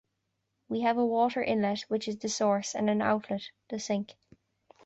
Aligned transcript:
We 0.67 0.81
have 0.81 0.97
a 0.97 1.05
water 1.05 1.43
inlet, 1.43 1.81
which 1.81 2.07
is 2.07 2.17
the 2.17 2.27
source, 2.27 2.73
and 2.73 2.89
an 2.89 3.03
outlet, 3.03 3.43
the 3.69 3.77
sink. 3.79 4.15